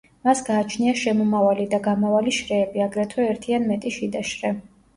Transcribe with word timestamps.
მას 0.27 0.39
გააჩნია 0.45 0.93
შემომავალი 1.01 1.67
და 1.75 1.81
გამავალი 1.89 2.35
შრეები, 2.39 2.85
აგრეთვე 2.89 3.29
ერთი 3.29 3.57
ან 3.61 3.71
მეტი 3.71 3.95
შიდა 4.01 4.27
შრე. 4.35 4.55